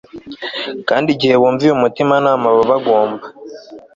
Kandi 0.89 1.07
igihe 1.15 1.35
bumviye 1.41 1.71
umutimanama 1.73 2.47
baba 2.55 2.67
bagomba 2.71 3.25